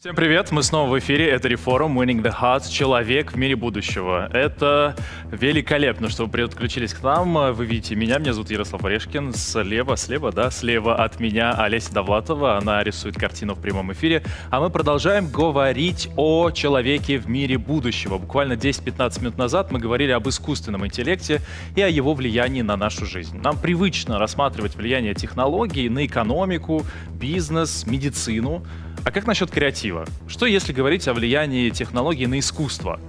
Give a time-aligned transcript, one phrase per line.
[0.00, 4.30] Всем привет, мы снова в эфире, это Reform Winning the Hearts, человек в мире будущего.
[4.32, 4.94] Это
[5.32, 10.30] великолепно, что вы подключились к нам, вы видите меня, меня зовут Ярослав Орешкин, слева, слева,
[10.30, 15.28] да, слева от меня Олеся Довлатова, она рисует картину в прямом эфире, а мы продолжаем
[15.32, 18.18] говорить о человеке в мире будущего.
[18.18, 21.40] Буквально 10-15 минут назад мы говорили об искусственном интеллекте
[21.74, 23.40] и о его влиянии на нашу жизнь.
[23.42, 28.64] Нам привычно рассматривать влияние технологий на экономику, бизнес, медицину,
[29.04, 30.06] а как насчет креатива?
[30.26, 33.00] Что если говорить о влиянии технологий на искусство?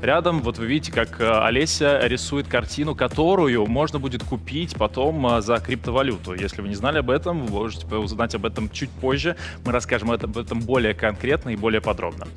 [0.00, 5.42] Рядом, вот вы видите, как э, Олеся рисует картину, которую можно будет купить потом э,
[5.42, 6.34] за криптовалюту.
[6.34, 9.34] Если вы не знали об этом, вы можете узнать об этом чуть позже.
[9.64, 12.28] Мы расскажем об этом более конкретно и более подробно.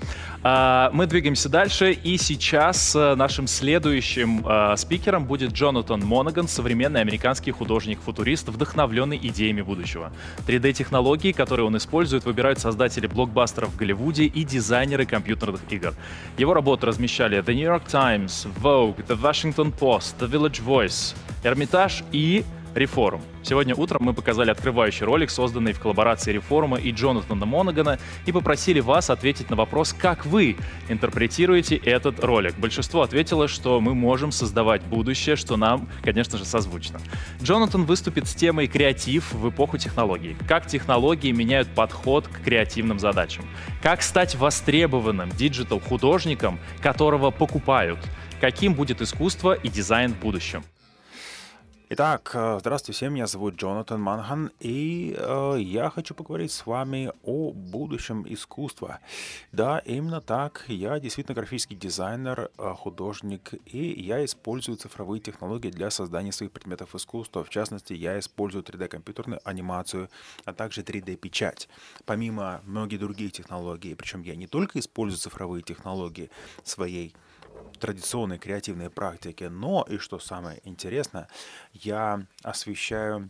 [0.42, 4.44] А, мы двигаемся дальше, и сейчас э, нашим следующим
[4.76, 10.12] спикером будет Джонатан Монаган, современный американский художник-футурист, вдохновленный идеями будущего.
[10.48, 15.94] 3D-технологии, которые он использует, выбирают создатели блокбастеров в Голливуде и дизайнеры компьютерных игр.
[16.38, 22.05] Его работы размещали The New York Times, Vogue, The Washington Post, The Village Voice, Эрмитаж
[22.13, 22.45] и
[22.76, 23.22] Реформ.
[23.44, 28.80] Сегодня утром мы показали открывающий ролик, созданный в коллаборации Реформа и Джонатана Монагана, и попросили
[28.80, 30.56] вас ответить на вопрос, как вы
[30.88, 32.58] интерпретируете этот ролик.
[32.58, 37.00] Большинство ответило, что мы можем создавать будущее, что нам, конечно же, созвучно.
[37.42, 40.38] Джонатан выступит с темой «Креатив в эпоху технологий».
[40.48, 43.46] Как технологии меняют подход к креативным задачам.
[43.82, 48.00] Как стать востребованным диджитал-художником, которого покупают.
[48.40, 50.64] Каким будет искусство и дизайн в будущем.
[51.94, 57.12] Итак, э, здравствуйте всем, меня зовут Джонатан Манхан, и э, я хочу поговорить с вами
[57.22, 59.00] о будущем искусства.
[59.52, 65.90] Да, именно так, я действительно графический дизайнер, э, художник, и я использую цифровые технологии для
[65.90, 67.44] создания своих предметов искусства.
[67.44, 70.10] В частности, я использую 3D-компьютерную анимацию,
[70.46, 71.68] а также 3D-печать.
[72.06, 76.32] Помимо многих других технологий, причем я не только использую цифровые технологии
[76.64, 77.14] своей
[77.82, 81.28] традиционной креативной практике, но, и что самое интересное,
[81.74, 83.30] я освещаю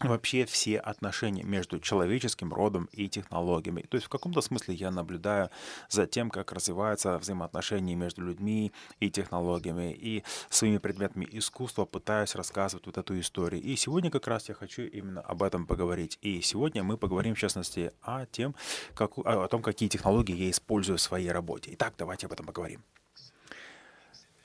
[0.00, 3.82] вообще все отношения между человеческим родом и технологиями.
[3.82, 5.50] То есть в каком-то смысле я наблюдаю
[5.88, 12.86] за тем, как развиваются взаимоотношения между людьми и технологиями, и своими предметами искусства пытаюсь рассказывать
[12.86, 13.62] вот эту историю.
[13.62, 16.18] И сегодня как раз я хочу именно об этом поговорить.
[16.20, 18.54] И сегодня мы поговорим в частности о, тем,
[18.94, 21.70] как, о том, какие технологии я использую в своей работе.
[21.72, 22.84] Итак, давайте об этом поговорим.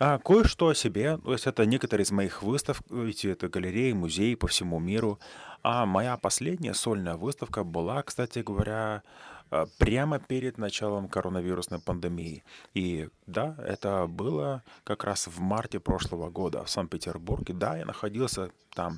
[0.04, 1.18] А, кое-что о себе.
[1.18, 5.20] То есть это некоторые из моих выставок, ведь это галереи, музеи по всему миру.
[5.62, 9.04] А моя последняя сольная выставка была, кстати говоря,
[9.52, 12.44] а, прямо перед началом коронавирусной пандемии.
[12.74, 17.54] И да, это было как раз в марте прошлого года в Санкт-Петербурге.
[17.54, 18.98] Да, я находился там.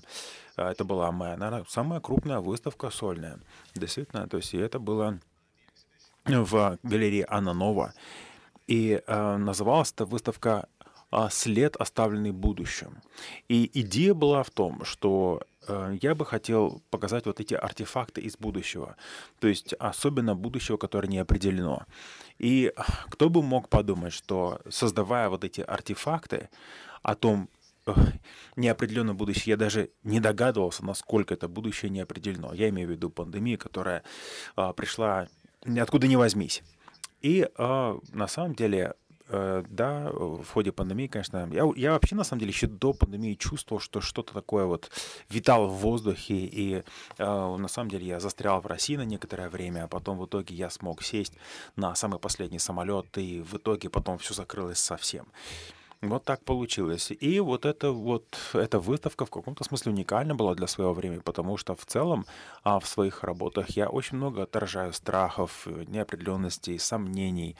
[0.55, 3.41] А, это была моя, наверное, самая крупная выставка сольная.
[3.75, 5.19] Действительно, то есть это было
[6.23, 7.93] в галерее Анна Нова.
[8.67, 10.69] И э, называлась эта выставка
[11.29, 13.01] след, оставленный будущим.
[13.47, 18.37] И идея была в том, что э, я бы хотел показать вот эти артефакты из
[18.37, 18.95] будущего,
[19.39, 21.85] то есть особенно будущего, которое не определено.
[22.39, 22.73] И
[23.09, 26.49] кто бы мог подумать, что создавая вот эти артефакты
[27.01, 27.49] о том,
[28.55, 32.53] неопределенное будущее, я даже не догадывался, насколько это будущее не определено.
[32.53, 34.03] Я имею в виду пандемию, которая
[34.55, 35.27] а, пришла
[35.65, 36.63] ниоткуда не возьмись.
[37.21, 38.93] И а, на самом деле
[39.29, 43.79] да, в ходе пандемии, конечно, я, я вообще, на самом деле, еще до пандемии чувствовал,
[43.79, 44.91] что что-то такое вот
[45.29, 46.83] витало в воздухе, и
[47.17, 50.55] э, на самом деле я застрял в России на некоторое время, а потом в итоге
[50.55, 51.33] я смог сесть
[51.75, 55.25] на самый последний самолет, и в итоге потом все закрылось совсем.
[56.03, 57.11] Вот так получилось.
[57.11, 61.55] И вот эта вот эта выставка в каком-то смысле уникальна была для своего времени, потому
[61.55, 62.25] что в целом
[62.63, 67.55] а, в своих работах я очень много отражаю страхов, неопределенностей, сомнений,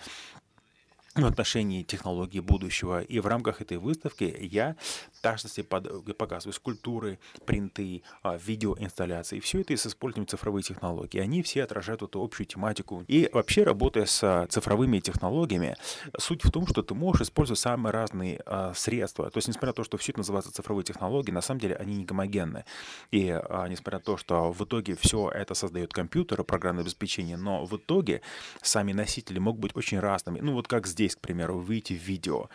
[1.15, 3.01] в отношении технологий будущего.
[3.01, 4.75] И в рамках этой выставки я,
[5.11, 9.39] в частности, под, показываю скульптуры, принты, а, видеоинсталляции.
[9.39, 11.19] Все это с использованием цифровых технологий.
[11.19, 13.03] Они все отражают эту общую тематику.
[13.07, 15.75] И вообще, работая с а, цифровыми технологиями,
[16.17, 19.29] суть в том, что ты можешь использовать самые разные а, средства.
[19.29, 21.95] То есть, несмотря на то, что все это называется цифровые технологии, на самом деле они
[21.95, 22.65] не гомогенны.
[23.11, 23.25] И
[23.69, 28.21] несмотря на то, что в итоге все это создает компьютер, программное обеспечение, но в итоге
[28.61, 30.39] сами носители могут быть очень разными.
[30.39, 32.49] Ну вот как здесь здесь, к примеру, вы видите видео,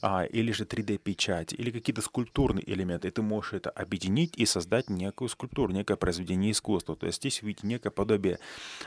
[0.00, 4.90] а, или же 3D-печать, или какие-то скульптурные элементы, и ты можешь это объединить и создать
[4.90, 6.96] некую скульптуру, некое произведение искусства.
[6.96, 8.38] То есть здесь видите некое подобие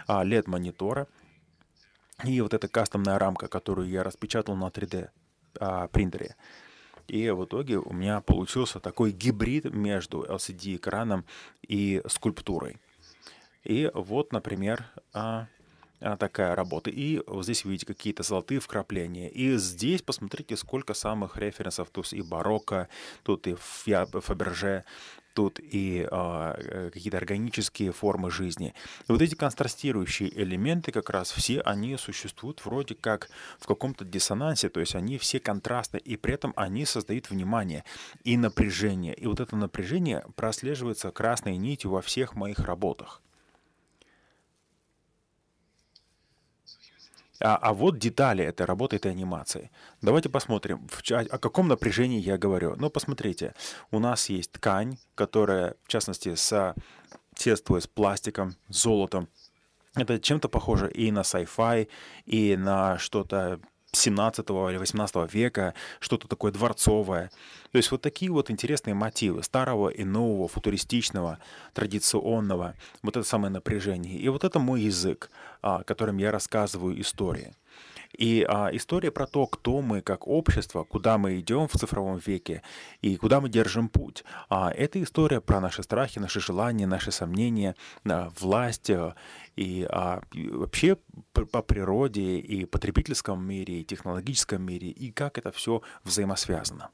[0.08, 1.08] а, LED-монитора,
[2.26, 5.10] и вот эта кастомная рамка, которую я распечатал на 3D
[5.60, 5.90] а.
[7.08, 11.24] И в итоге у меня получился такой гибрид между LCD-экраном
[11.62, 12.78] и скульптурой.
[13.64, 15.48] И вот, например, а,
[16.00, 16.90] такая работа.
[16.90, 19.30] И вот здесь видите какие-то золотые вкрапления.
[19.30, 21.90] И здесь посмотрите, сколько самых референсов.
[21.90, 22.88] Тут и барокко,
[23.24, 24.84] тут и Фаберже,
[25.36, 28.74] тут и э, какие-то органические формы жизни.
[29.08, 34.70] И вот эти контрастирующие элементы как раз все они существуют вроде как в каком-то диссонансе,
[34.70, 37.84] то есть они все контрастны, и при этом они создают внимание
[38.24, 39.14] и напряжение.
[39.14, 43.22] И вот это напряжение прослеживается красной нитью во всех моих работах.
[47.40, 49.72] А, а вот детали этой работы, этой анимации.
[50.02, 52.76] Давайте посмотрим, в, о, о каком напряжении я говорю.
[52.78, 53.54] Ну, посмотрите,
[53.92, 59.28] у нас есть ткань, которая, в частности, соседствует с пластиком, золотом.
[59.96, 61.88] Это чем-то похоже и на sci-fi,
[62.26, 63.60] и на что-то
[63.96, 67.32] 17 или 18 века, что-то такое дворцовое.
[67.72, 71.40] То есть вот такие вот интересные мотивы старого и нового, футуристичного,
[71.74, 74.18] традиционного, вот это самое напряжение.
[74.18, 75.30] И вот это мой язык,
[75.62, 77.54] а, которым я рассказываю истории.
[78.18, 82.62] И а, история про то, кто мы как общество, куда мы идем в цифровом веке
[83.02, 84.24] и куда мы держим путь.
[84.50, 87.76] А, это история про наши страхи, наши желания, наши сомнения,
[88.06, 89.16] а, власть а,
[89.56, 90.98] и, а, и вообще
[91.34, 96.90] по природе и потребительском мире, и технологическом мире, и как это все взаимосвязано.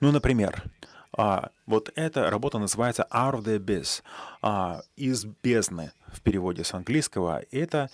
[0.00, 0.64] Ну, например,
[1.12, 4.02] а, вот эта работа называется Out of the Abyss,
[4.42, 7.42] а, из бездны в переводе с английского.
[7.52, 7.88] Это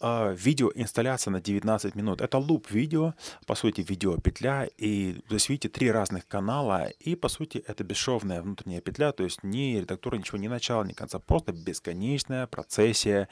[0.00, 2.20] а, видеоинсталляция на 19 минут.
[2.20, 3.14] Это луп видео,
[3.46, 4.68] по сути, видеопетля.
[4.78, 6.88] И то есть, видите, три разных канала.
[7.00, 10.92] И, по сути, это бесшовная внутренняя петля, то есть ни редактора, ничего, ни начала, ни
[10.92, 11.18] конца.
[11.18, 13.28] Просто бесконечная процессия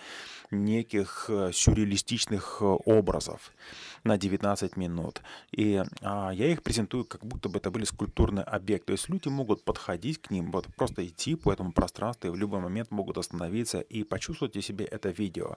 [0.51, 3.53] неких э, сюрреалистичных э, образов
[4.05, 5.23] на 19 минут.
[5.53, 8.87] И а, я их презентую, как будто бы это были скульптурные объекты.
[8.87, 12.37] То есть люди могут подходить к ним, вот просто идти по этому пространству и в
[12.37, 15.57] любой момент могут остановиться и почувствовать в себе это видео.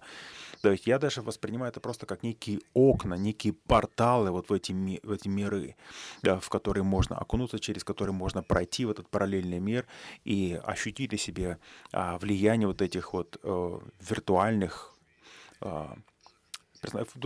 [0.62, 4.72] То есть я даже воспринимаю это просто как некие окна, некие порталы вот в эти,
[5.04, 5.76] в эти миры,
[6.22, 9.88] да, в которые можно окунуться, через которые можно пройти в этот параллельный мир
[10.26, 11.58] и ощутить на себе
[11.92, 14.94] а, влияние вот этих вот э, виртуальных
[15.60, 15.98] а,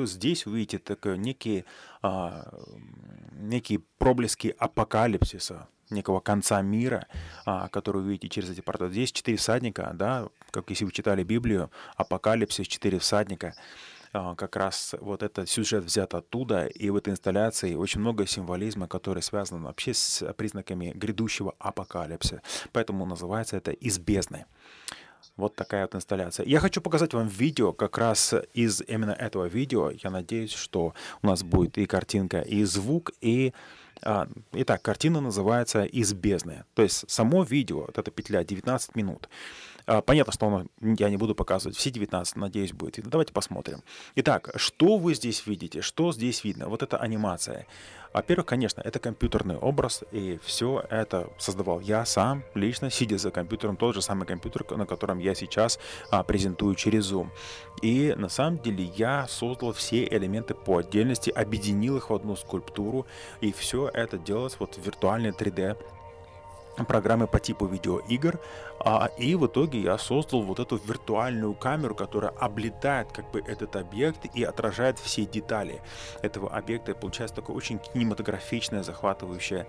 [0.05, 1.65] Здесь вы видите такие некие,
[2.01, 2.47] а,
[3.31, 7.07] некие проблески апокалипсиса, некого конца мира,
[7.45, 8.91] а, который вы видите через эти порталы.
[8.91, 13.53] Здесь четыре всадника, да, как если вы читали Библию, апокалипсис, четыре всадника,
[14.13, 18.87] а, как раз вот этот сюжет взят оттуда, и в этой инсталляции очень много символизма,
[18.87, 22.41] который связан вообще с признаками грядущего апокалипсиса.
[22.71, 24.45] Поэтому называется это «Из бездны».
[25.35, 26.45] Вот такая вот инсталляция.
[26.45, 29.91] Я хочу показать вам видео как раз из именно этого видео.
[29.91, 33.53] Я надеюсь, что у нас будет и картинка, и звук, и...
[34.03, 36.63] А, итак, картина называется «Из бездны».
[36.73, 39.29] То есть само видео, вот эта петля 19 минут.
[39.87, 43.11] А, понятно, что оно, я не буду показывать все 19, надеюсь, будет видно.
[43.11, 43.81] Давайте посмотрим.
[44.15, 45.81] Итак, что вы здесь видите?
[45.81, 46.67] Что здесь видно?
[46.67, 47.65] Вот это анимация.
[48.13, 53.77] Во-первых, конечно, это компьютерный образ, и все это создавал я сам, лично, сидя за компьютером,
[53.77, 55.79] тот же самый компьютер, на котором я сейчас
[56.11, 57.29] а, презентую через Zoom.
[57.81, 63.05] И на самом деле я создал все элементы по отдельности, объединил их в одну скульптуру,
[63.39, 65.77] и все это делалось вот в виртуальной 3D
[66.85, 68.39] программы по типу видеоигр,
[68.87, 73.75] а, и в итоге я создал вот эту виртуальную камеру, которая облетает как бы этот
[73.75, 75.81] объект и отражает все детали
[76.21, 79.67] этого объекта, и получается такое очень кинематографичное, захватывающее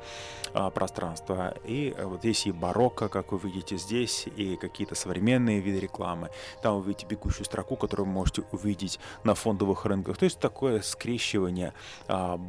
[0.54, 1.52] а, пространство.
[1.64, 6.30] И вот здесь и барокко, как вы видите здесь, и какие-то современные виды рекламы.
[6.62, 10.16] Там вы видите бегущую строку, которую вы можете увидеть на фондовых рынках.
[10.16, 11.72] То есть такое скрещивание
[12.06, 12.40] а,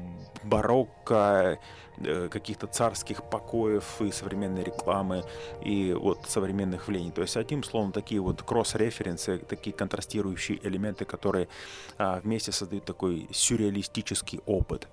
[0.43, 1.57] барокко,
[2.01, 5.23] Э, каких-то царских покоев и современной рекламы
[5.61, 6.25] и вот
[6.59, 7.11] современных явлений.
[7.11, 11.47] То есть, одним словом, такие вот кросс-референсы, такие контрастирующие элементы, которые
[11.97, 14.87] а, вместе создают такой сюрреалистический опыт.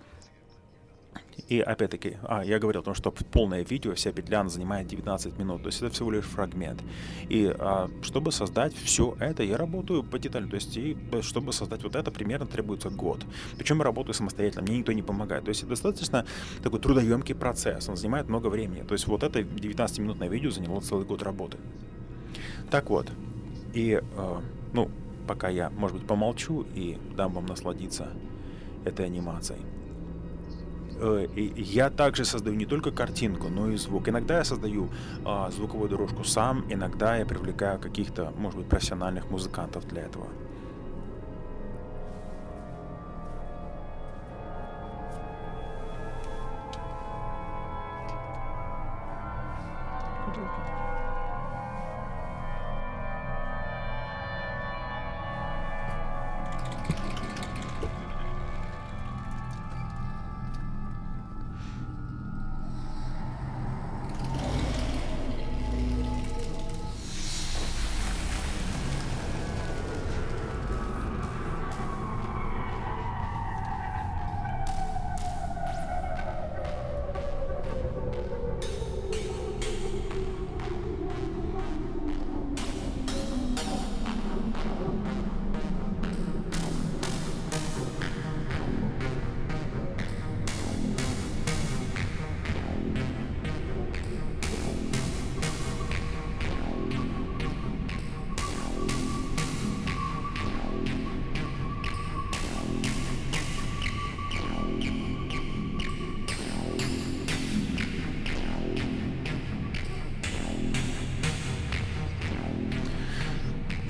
[1.49, 5.63] И опять-таки, а, я говорил о том, что полное видео, вся петля занимает 19 минут,
[5.63, 6.83] то есть это всего лишь фрагмент.
[7.29, 11.83] И а, чтобы создать все это, я работаю по деталям, то есть и чтобы создать
[11.83, 13.25] вот это, примерно требуется год.
[13.59, 15.45] Причем я работаю самостоятельно, мне никто не помогает.
[15.45, 16.27] То есть достаточно
[16.63, 18.83] такой трудоемкий процесс, он занимает много времени.
[18.83, 21.59] То есть вот это 19-минутное видео заняло целый год работы.
[22.71, 23.11] Так вот,
[23.75, 24.41] и, э,
[24.73, 24.91] ну,
[25.29, 28.09] пока я, может быть, помолчу и дам вам насладиться
[28.85, 29.61] этой анимацией.
[31.01, 31.27] Э,
[31.57, 34.09] я также создаю не только картинку, но и звук.
[34.09, 34.89] Иногда я создаю
[35.25, 40.27] а, звуковую дорожку сам, иногда я привлекаю каких-то, может быть, профессиональных музыкантов для этого.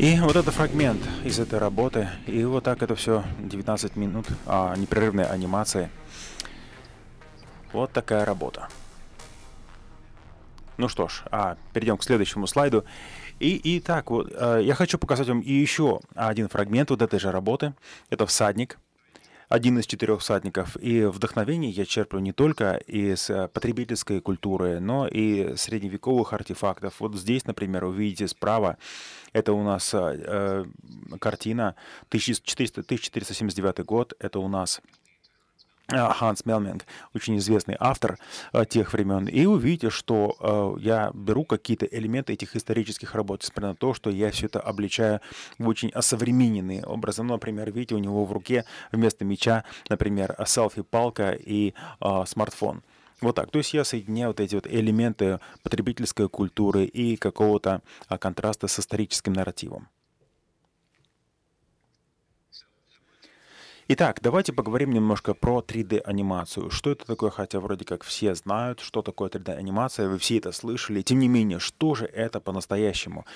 [0.06, 2.08] И вот это фрагмент из этой работы.
[2.28, 5.90] И вот так это все 19 минут а, непрерывной анимации.
[7.72, 8.68] Вот такая работа.
[10.76, 12.84] Ну что ж, а, перейдем к следующему слайду.
[13.40, 17.32] И, и так вот, э, я хочу показать вам еще один фрагмент вот этой же
[17.32, 17.74] работы.
[18.08, 18.78] Это «Всадник»,
[19.48, 20.76] один из четырех всадников.
[20.80, 26.94] И вдохновение я черплю не только из э, потребительской культуры, но и средневековых артефактов.
[27.00, 28.76] Вот здесь, например, вы видите справа,
[29.32, 30.64] это у нас э,
[31.20, 31.74] картина
[32.08, 35.05] 1400, 1479 год, это у нас Э,
[35.88, 38.18] Ханс Мелминг, очень известный автор
[38.52, 40.36] э, тех времен, и увидите, что
[40.78, 44.60] э, я беру какие-то элементы этих исторических работ, несмотря на то, что я все это
[44.60, 45.20] обличаю
[45.58, 47.22] в очень осовремененные образы.
[47.22, 52.82] Ну, например, видите, у него в руке вместо меча, например, селфи-палка и э, смартфон.
[53.20, 53.50] Вот так.
[53.50, 57.80] То есть я соединяю вот эти вот элементы потребительской культуры и какого-то
[58.20, 59.88] контраста с историческим нарративом.
[63.88, 66.70] Итак, давайте поговорим немножко про 3D-анимацию.
[66.70, 71.02] Что это такое, хотя вроде как все знают, что такое 3D-анимация, вы все это слышали.
[71.02, 73.26] Тем не менее, что же это по-настоящему?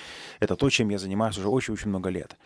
[0.41, 2.37] Это то, чем я занимаюсь уже очень-очень много лет.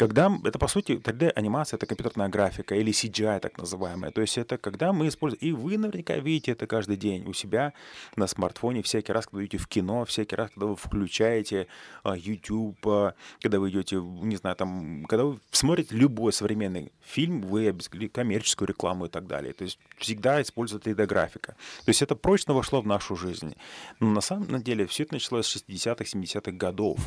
[0.00, 4.10] Когда это, по сути, 3D-анимация— это компьютерная графика или CGI так называемая.
[4.10, 5.42] То есть это когда мы используем...
[5.42, 7.74] И вы наверняка видите это каждый день у себя
[8.16, 11.66] на смартфоне, всякий раз, когда идете в кино, всякий раз, когда вы включаете
[12.02, 17.42] uh, YouTube, uh, когда вы идете, не знаю, там, когда вы смотрите любой современный фильм,
[17.42, 17.76] вы
[18.10, 19.52] коммерческую рекламу и так далее.
[19.52, 21.56] То есть всегда используют 3D-графика.
[21.84, 23.54] То есть это прочно вошло в нашу жизнь.
[24.00, 26.98] Но на самом деле все это началось с 60-х, 70-х годов.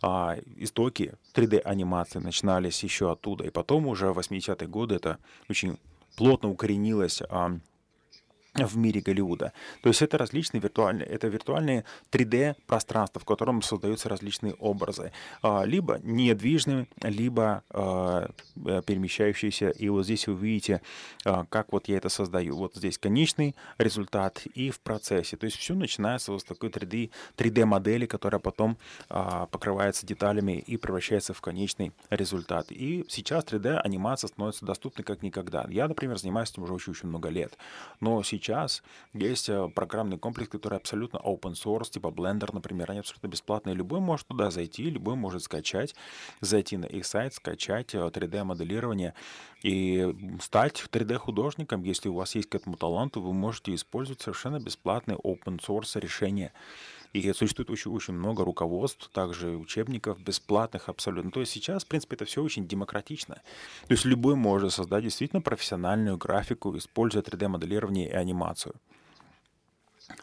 [0.00, 3.44] А, истоки 3D-анимации начинались еще оттуда.
[3.44, 5.78] И потом уже в 80-е годы это очень
[6.16, 7.22] плотно укоренилось
[8.64, 9.52] в мире Голливуда.
[9.82, 15.12] То есть это различные виртуальные, это виртуальные 3D-пространства, в котором создаются различные образы.
[15.42, 18.30] А, либо недвижные, либо а,
[18.64, 19.70] э, перемещающиеся.
[19.70, 20.80] И вот здесь вы видите,
[21.24, 22.56] а, как вот я это создаю.
[22.56, 25.36] Вот здесь конечный результат и в процессе.
[25.36, 28.76] То есть все начинается вот с такой 3D, 3D-модели, которая потом
[29.08, 32.66] покрывается деталями и превращается в конечный результат.
[32.70, 35.66] И сейчас 3D-анимация становится доступной как никогда.
[35.68, 37.56] Я, например, занимаюсь этим уже очень-очень много лет.
[38.00, 43.00] Но сейчас сейчас есть э, программный комплекс, который абсолютно open source, типа Blender, например, они
[43.00, 43.74] абсолютно бесплатные.
[43.74, 45.94] Любой может туда зайти, любой может скачать,
[46.40, 49.14] зайти на их сайт, скачать 3D-моделирование
[49.62, 51.82] э, и стать 3D-художником.
[51.82, 56.52] Если у вас есть к этому талант, вы можете использовать совершенно бесплатные open source решения.
[57.12, 61.30] И существует очень, очень много руководств, также учебников бесплатных абсолютно.
[61.30, 63.36] То есть сейчас, в принципе, это все очень демократично.
[63.86, 68.74] То есть любой может создать действительно профессиональную графику, используя 3D-моделирование и анимацию.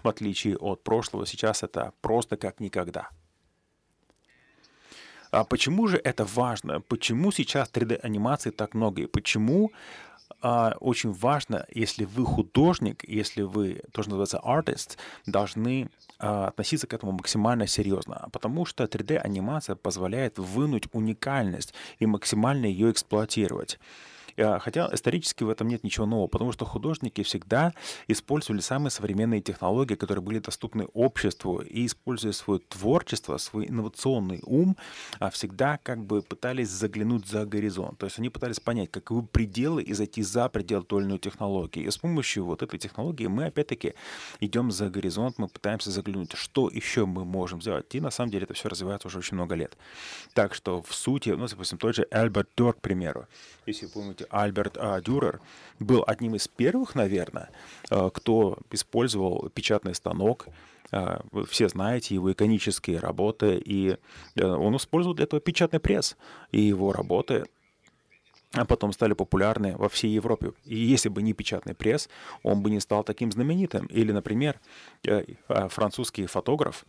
[0.03, 3.09] В отличие от прошлого, сейчас это просто как никогда.
[5.31, 6.79] А почему же это важно?
[6.81, 9.01] Почему сейчас 3D-анимации так много?
[9.01, 9.71] И почему
[10.43, 16.85] а, очень важно, если вы художник, если вы, то, что называется artist, должны а, относиться
[16.85, 23.79] к этому максимально серьезно, потому что 3D-анимация позволяет вынуть уникальность и максимально ее эксплуатировать.
[24.37, 27.73] А, хотя исторически в этом нет ничего нового, потому что художники всегда
[28.07, 34.77] использовали самые современные технологии, которые были доступны обществу, и используя свое творчество, свой инновационный ум,
[35.19, 37.97] а, всегда как бы пытались заглянуть за горизонт.
[37.97, 41.83] То есть они пытались понять, каковы пределы и зайти за предел той или иной технологии.
[41.83, 43.93] И с помощью вот этой технологии мы опять-таки
[44.39, 47.93] идем за горизонт, мы пытаемся заглянуть, что еще мы можем сделать.
[47.95, 49.77] И на самом деле это все развивается уже очень много лет.
[50.33, 53.27] Так что в сути, ну, допустим, тот же Альберт Дюр, к примеру.
[53.65, 55.41] Если помните, Альберт а, Дюрер
[55.79, 57.49] был одним из первых, наверное,
[57.89, 60.47] а, кто использовал печатный станок,
[60.91, 63.97] а, вы все знаете его иконические работы, и
[64.35, 66.15] э, он использовал для этого печатный пресс,
[66.51, 67.45] и его работы
[68.55, 70.53] а потом стали популярны во всей Европе.
[70.65, 72.07] И если бы не печатный пресс,
[72.43, 73.87] он бы не стал таким знаменитым.
[73.87, 74.59] Или, например,
[75.07, 75.25] э,
[75.69, 76.85] французский фотограф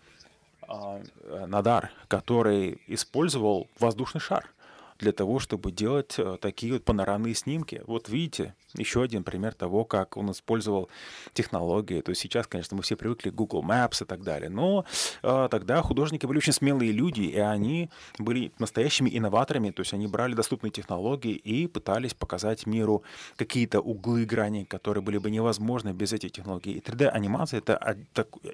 [1.46, 4.50] Надар, который использовал воздушный шар
[5.04, 7.82] для того, чтобы делать э, такие вот панорамные снимки.
[7.87, 10.88] Вот видите, еще один пример того, как он использовал
[11.34, 12.00] технологии.
[12.00, 14.87] То есть сейчас, конечно, мы все привыкли к Google Maps и так далее, но
[15.23, 20.06] э, тогда художники были очень смелые люди, и они были настоящими инноваторами, то есть они
[20.06, 23.02] брали доступные технологии и пытались показать миру
[23.37, 26.73] какие-то углы грани, которые были бы невозможны без этих технологий.
[26.73, 27.99] И 3D-анимация— это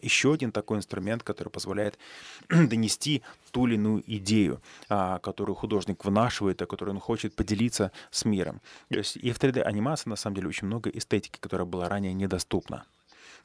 [0.02, 1.96] еще один такой инструмент, который позволяет
[2.48, 6.04] донести ту или иную идею, а, которую художник
[6.40, 8.60] вынашивает, о которой он хочет поделиться с миром.
[8.88, 12.84] То есть и в 3D-анимации на самом деле очень много эстетики, которая была ранее недоступна.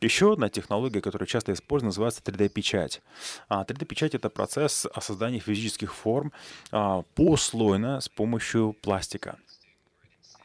[0.01, 3.01] Еще одна технология, которая часто используется, называется 3D-печать.
[3.49, 6.31] 3D-печать— это процесс создания физических форм
[6.71, 9.37] а, послойно с помощью пластика.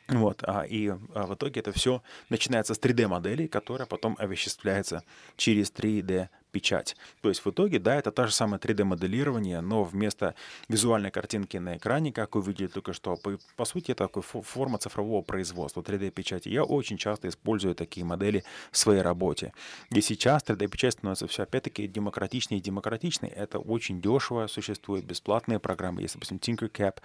[0.08, 5.02] Вот, а, и а, в итоге это все начинается с 3D-моделей, которая потом овеществляется
[5.36, 6.96] через 3D печать.
[7.20, 10.34] То есть в итоге, да, это та же самая 3D-моделирование, но вместо
[10.68, 14.78] визуальной картинки на экране, как вы видели только что, по, по сути, это такая форма
[14.78, 16.48] цифрового производства 3D-печати.
[16.48, 19.52] Я очень часто использую такие модели в своей работе.
[19.90, 23.32] И сейчас 3D-печать становится все, опять-таки, демократичнее и демократичнее.
[23.32, 26.96] Это очень дешево, существуют бесплатные программы, есть, допустим, Tinkercad,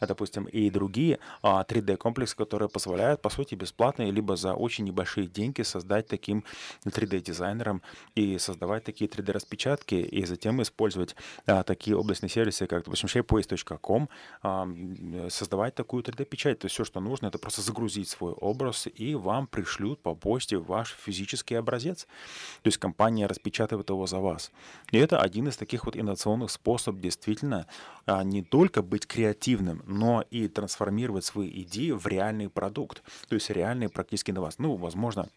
[0.00, 5.26] а, допустим, и другие 3D-комплексы, а, которые позволяют, по сути, бесплатно, либо за очень небольшие
[5.26, 6.44] деньги создать таким
[6.84, 7.82] 3D-дизайнером
[8.14, 11.14] и создавать такие 3D-распечатки и затем использовать
[11.46, 14.08] а, такие областные сервисы, как, допустим, shapeways.com,
[14.42, 14.68] а,
[15.28, 16.58] создавать такую 3D-печать.
[16.60, 20.56] То есть все, что нужно, это просто загрузить свой образ, и вам пришлют по почте
[20.56, 22.06] ваш физический образец.
[22.62, 24.50] То есть компания распечатывает его за вас.
[24.90, 27.66] И это один из таких вот инновационных способов действительно
[28.06, 33.02] а, не только быть креативным, но и трансформировать свои идеи в реальный продукт.
[33.28, 34.58] То есть реальный практически на вас.
[34.58, 35.28] Ну, возможно,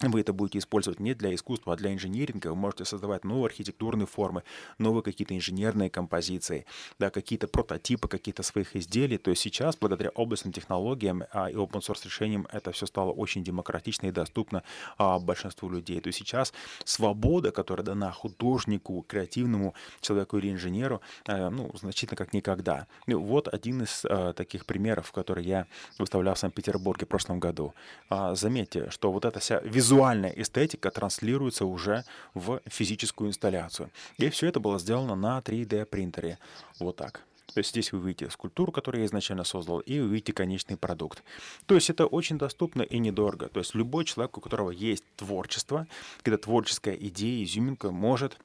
[0.00, 2.48] вы это будете использовать не для искусства, а для инженеринга.
[2.48, 4.42] Вы можете создавать новые архитектурные формы,
[4.78, 6.66] новые какие-то инженерные композиции,
[6.98, 9.16] да, какие-то прототипы какие-то своих изделий.
[9.16, 13.42] То есть сейчас, благодаря областным технологиям а, и open source решениям, это все стало очень
[13.42, 14.62] демократично и доступно
[14.98, 16.00] а, большинству людей.
[16.00, 16.52] То есть сейчас
[16.84, 22.86] свобода, которая дана художнику, креативному человеку или инженеру, а, ну, значительно как никогда.
[23.06, 25.66] Ну, вот один из а, таких примеров, который я
[25.98, 27.72] выставлял в Санкт-Петербурге в прошлом году.
[28.10, 33.90] А, заметьте, что вот эта вся визуальная визуальная эстетика транслируется уже в физическую инсталляцию.
[34.18, 36.38] И все это было сделано на 3D принтере.
[36.80, 37.22] Вот так.
[37.54, 41.22] То есть здесь вы видите скульптуру, которую я изначально создал, и вы видите конечный продукт.
[41.66, 43.48] То есть это очень доступно и недорого.
[43.48, 45.86] То есть любой человек, у которого есть творчество,
[46.22, 48.38] когда творческая идея, изюминка может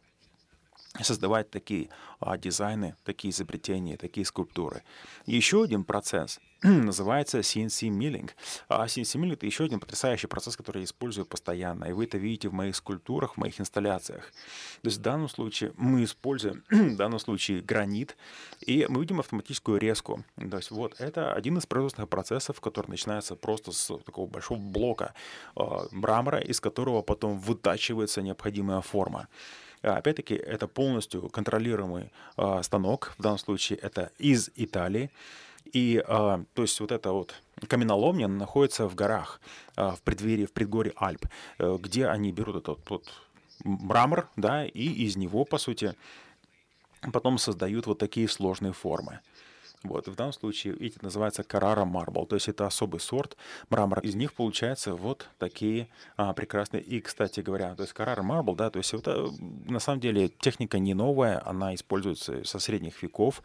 [0.99, 4.83] создавать такие а, дизайны, такие изобретения, такие скульптуры.
[5.25, 8.29] Еще один процесс называется CNC Milling.
[8.67, 12.17] А CNC Milling— это еще один потрясающий процесс, который я использую постоянно, и вы это
[12.17, 14.31] видите в моих скульптурах, в моих инсталляциях.
[14.81, 18.17] То есть в данном случае мы используем, в данном случае гранит,
[18.59, 20.23] и мы видим автоматическую резку.
[20.35, 25.13] То есть вот это один из производственных процессов, который начинается просто с такого большого блока
[25.55, 29.29] э, мрамора, из которого потом вытачивается необходимая форма.
[29.83, 33.13] А, опять-таки, это полностью контролируемый э, станок.
[33.17, 35.09] В данном случае это из Италии.
[35.73, 37.33] И, э, то есть, вот эта вот
[37.67, 39.41] каменоломня находится в горах,
[39.77, 41.25] э, в преддверии, в предгорье Альп,
[41.59, 43.09] э, где они берут этот вот
[43.63, 45.95] мрамор, да, и из него, по сути,
[47.13, 49.19] потом создают вот такие сложные формы.
[49.83, 53.35] Вот, в данном случае, видите, называется Carrara Marble, то есть это особый сорт
[53.69, 54.01] мрамора.
[54.01, 56.83] Из них получаются вот такие а, прекрасные.
[56.83, 59.29] И, кстати говоря, то есть Carrara Marble, да, то есть это
[59.67, 63.41] на самом деле техника не новая, она используется со средних веков,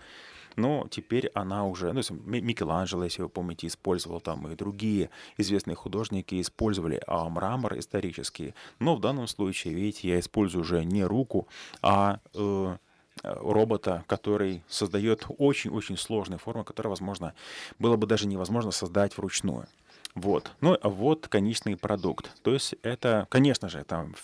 [0.56, 6.40] но теперь она уже, ну, Микеланджело, если вы помните, использовал там и другие известные художники
[6.40, 11.46] использовали а, мрамор исторический, но в данном случае, видите, я использую уже не руку,
[11.82, 12.76] а э,
[13.22, 17.34] робота, который создает очень-очень сложные формы, которые, возможно,
[17.78, 19.66] было бы даже невозможно создать вручную.
[20.14, 20.50] Вот.
[20.60, 22.30] Ну, а вот конечный продукт.
[22.42, 24.14] То есть это, конечно же, там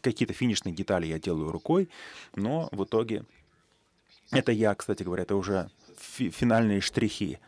[0.00, 1.88] какие-то финишные детали я делаю рукой,
[2.34, 3.24] но в итоге
[4.30, 7.38] это я, кстати говоря, это уже фи- финальные штрихи.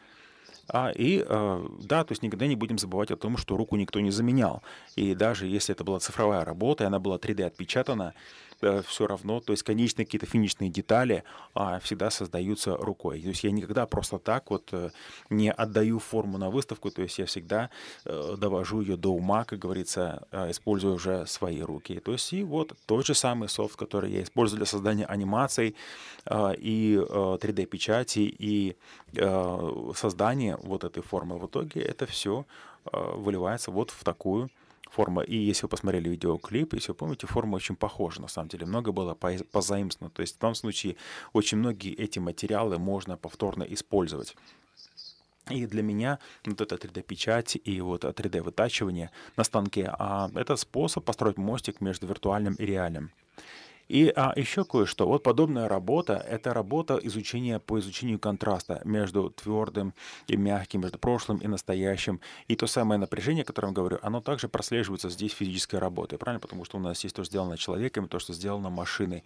[0.69, 4.01] А, и э, да, то есть никогда не будем забывать о том, что руку никто
[4.01, 4.63] не заменял.
[4.97, 8.54] И даже если это была цифровая работа, и она была 3D отпечатана, Э,
[8.87, 11.25] все равно, то есть конечные какие-то финишные детали
[11.55, 13.21] а, всегда создаются рукой.
[13.21, 14.91] То есть я никогда просто так вот э,
[15.31, 17.71] не отдаю форму на выставку, то есть я всегда
[18.05, 22.01] э, довожу ее до ума, как говорится, используя уже свои руки.
[22.01, 25.77] То есть и вот тот же самый софт, который я использую для создания анимаций
[26.31, 28.77] и 3D-печати, и
[29.95, 31.39] создания вот этой формы.
[31.39, 32.45] В итоге это все
[32.93, 34.51] выливается вот в такую
[34.95, 38.67] форма, и если вы посмотрели видеоклип, если вы помните, форма очень похожа, на самом деле,
[38.67, 40.97] много было позаимствовано, то есть в том случае
[41.33, 44.37] очень многие эти материалы можно повторно использовать.
[45.51, 51.37] И для меня вот эта 3D-печать и вот 3D-вытачивание на станке а,— это способ построить
[51.37, 53.11] мостик между виртуальным и реальным.
[53.89, 55.07] И а, еще кое-что.
[55.07, 59.93] Вот подобная работа— это работа изучения по изучению контраста между твердым
[60.27, 62.21] и мягким, между прошлым и настоящим.
[62.49, 66.41] И то самое напряжение, о котором я говорю, оно также прослеживается здесь физической работой, правильно?
[66.41, 69.23] Потому что у нас есть то, что сделано человеком, и то, что сделано машиной.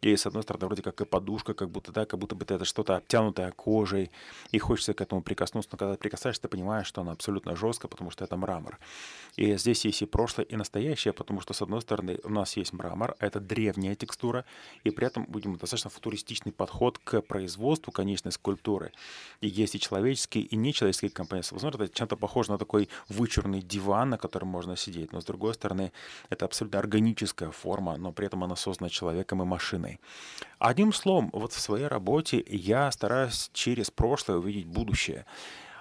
[0.00, 2.64] И с одной стороны, вроде как и подушка, как будто, да, как будто бы это
[2.64, 4.10] что-то обтянутое кожей,
[4.50, 7.88] и хочется к этому прикоснуться, но когда ты прикасаешься, ты понимаешь, что она абсолютно жесткая,
[7.88, 8.78] потому что это мрамор.
[9.36, 12.72] И здесь есть и прошлое, и настоящее, потому что, с одной стороны, у нас есть
[12.72, 14.44] мрамор, а это древняя древняя текстура,
[14.84, 18.92] и при этом будем достаточно футуристичный подход к производству конечной скульптуры.
[19.40, 21.54] И есть и человеческие, и нечеловеческие компоненты.
[21.54, 25.54] Возможно, это чем-то похоже на такой вычурный диван, на котором можно сидеть, но с другой
[25.54, 25.92] стороны,
[26.30, 30.00] это абсолютно органическая форма, но при этом она создана человеком и машиной.
[30.58, 35.24] Одним словом, вот в своей работе я стараюсь через прошлое увидеть будущее.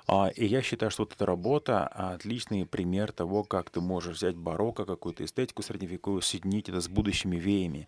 [0.08, 4.36] А, и я считаю, что вот эта работа отличный пример того, как ты можешь взять
[4.36, 7.88] барокко, какую-то эстетику средневековую, соединить это с будущими веями.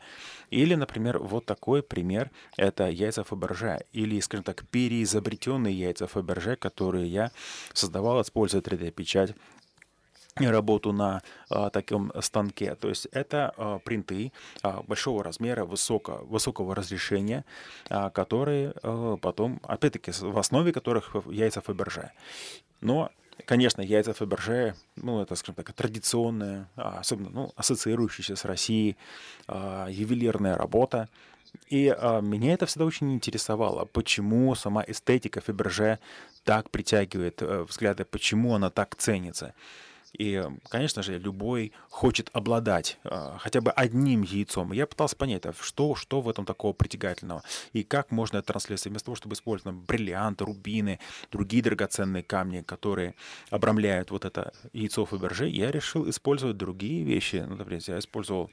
[0.49, 7.07] Или, например, вот такой пример— это яйца Фаберже, или, скажем так, переизобретенные яйца Фаберже, которые
[7.07, 7.31] я
[7.73, 9.35] создавал, используя 3D-печать
[10.37, 12.75] работу на а, таком станке.
[12.75, 17.45] То есть это а, принты а, большого размера, высоко, высокого разрешения,
[17.89, 22.11] а, которые а, потом, опять-таки, в основе которых яйца Фаберже.
[22.81, 23.11] Но
[23.45, 28.95] Конечно, яйца Фаберже, ну, это, скажем так, традиционная, а, особенно, ну, ассоциирующаяся с Россией,
[29.47, 31.09] а, ювелирная работа.
[31.67, 35.99] И а, меня это всегда очень интересовало, почему сама эстетика Фаберже
[36.43, 39.53] так притягивает а, взгляды, почему она так ценится.
[40.17, 44.71] И, конечно же, любой хочет обладать э, хотя бы одним яйцом.
[44.71, 48.85] я пытался понять, а что, что в этом такого притягательного, и как можно это транслировать,
[48.85, 50.99] вместо того, чтобы использовать бриллианты, рубины,
[51.31, 53.15] другие драгоценные камни, которые
[53.49, 57.43] обрамляют вот это яйцо Фаберже, я решил использовать другие вещи.
[57.47, 58.49] Ну, например, я использовал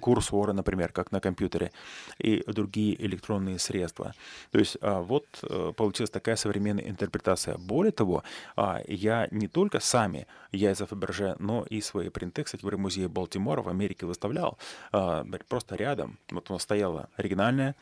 [0.00, 1.72] курсоры, например, как на компьютере,
[2.18, 4.14] и другие электронные средства.
[4.50, 7.56] То есть а, вот э, получилась такая современная интерпретация.
[7.58, 8.22] Более того,
[8.56, 13.62] а, я не только сами яйца Фаберже, но и свои принты, кстати, в музее Балтимора
[13.62, 14.58] в Америке выставлял,
[14.92, 16.18] а, просто рядом.
[16.30, 17.74] Вот у нас стояло оригинальное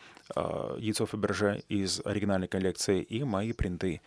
[0.79, 4.01] яйцо Фаберже из оригинальной коллекции и мои принты.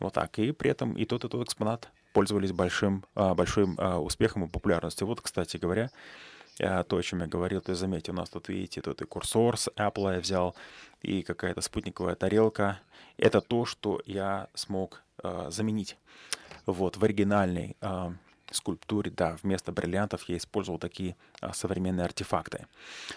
[0.00, 0.38] Вот так.
[0.38, 5.06] И при этом и тот, и тот экспонат пользовались большим, большим успехом и популярностью.
[5.06, 5.90] Вот, кстати говоря,
[6.58, 9.68] то, о чем я говорил, ты заметил, у нас тут, видите, тут и курсор с
[9.76, 10.56] Apple я взял,
[11.02, 12.80] и какая-то спутниковая тарелка.
[13.16, 15.96] Это то, что я смог э, заменить
[16.66, 18.10] вот, в оригинальной э,
[18.50, 22.66] скульптуре, да, вместо бриллиантов я использовал такие а, современные артефакты.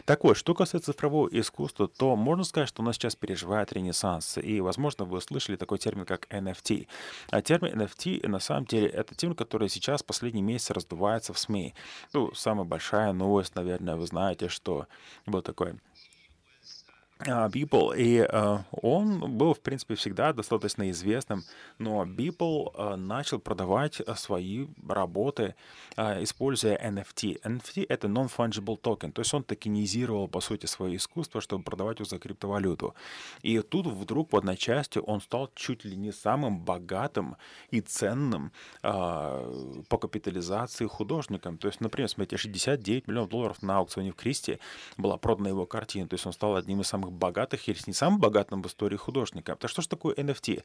[0.05, 4.37] Так вот, что касается цифрового искусства, то можно сказать, что у нас сейчас переживает ренессанс,
[4.37, 6.87] и, возможно, вы слышали такой термин, как NFT.
[7.29, 11.73] А термин NFT, на самом деле, это термин, который сейчас последние месяцы раздувается в СМИ.
[12.13, 14.87] Ну, самая большая новость, наверное, вы знаете, что
[15.25, 15.75] был такой
[17.27, 21.43] Beeple, и uh, он был, в принципе, всегда достаточно известным,
[21.77, 25.55] но Beeple uh, начал продавать свои работы,
[25.97, 27.41] uh, используя NFT.
[27.43, 32.05] NFT— это Non-Fungible Token, то есть он токенизировал, по сути, свое искусство, чтобы продавать его
[32.09, 32.95] за криптовалюту.
[33.43, 37.35] И тут вдруг в одночасье он стал чуть ли не самым богатым
[37.69, 41.57] и ценным по капитализации художником.
[41.57, 44.59] То есть, например, смотрите, 69 миллионов долларов на аукционе в Кристи
[44.97, 47.93] была продана его картина, то есть он стал одним из самых самых богатых или не
[47.93, 49.57] самым богатым в истории художника.
[49.59, 50.63] А что же такое NFT?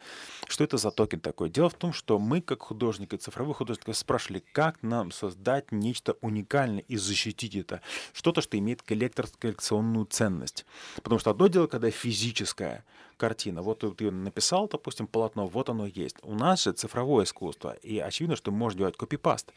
[0.49, 1.51] Что это за токен такой?
[1.51, 6.85] Дело в том, что мы, как художники, цифровые художники, спрашивали, как нам создать нечто уникальное
[6.89, 7.81] и защитить это.
[8.13, 10.67] Что-то, что имеет коллекционную ценность.
[11.03, 12.85] Потому что одно дело, когда физическое,
[13.17, 13.63] картина.
[13.63, 16.17] Вот ты написал, допустим, полотно, вот оно есть.
[16.23, 19.53] У нас же цифровое искусство, и очевидно, что можно делать копипаст.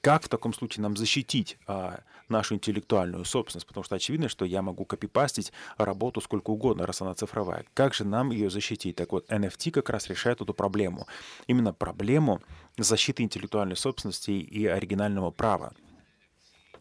[0.00, 3.66] Как в таком случае нам защитить а, нашу интеллектуальную собственность?
[3.66, 7.64] Потому что очевидно, что я могу копипастить работу сколько угодно, раз она цифровая.
[7.74, 8.96] Как же нам ее защитить?
[8.96, 11.06] Так вот, NFT как раз решает эту проблему.
[11.46, 12.42] Именно проблему
[12.76, 15.72] защиты интеллектуальной собственности и оригинального права.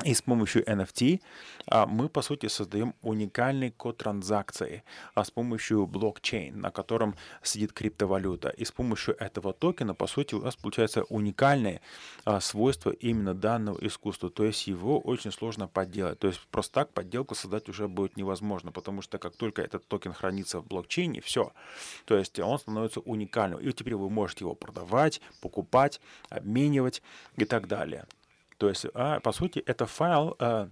[0.06, 1.20] И с помощью NFT
[1.66, 4.84] а, мы, по сути, создаем уникальный код транзакции
[5.16, 8.50] а с помощью блокчейн, на котором сидит криптовалюта.
[8.50, 11.82] И с помощью этого токена, по сути, у нас получается уникальное
[12.24, 14.30] а, свойство именно данного искусства.
[14.30, 16.20] То есть его очень сложно подделать.
[16.20, 20.14] То есть просто так подделку создать уже будет невозможно, потому что как только этот токен
[20.14, 21.52] хранится в блокчейне, все.
[22.06, 23.60] То есть он становится уникальным.
[23.60, 27.02] И теперь вы можете его продавать, покупать, обменивать
[27.38, 28.06] и так далее.
[28.58, 30.70] То есть, а, по сути, это файл, а,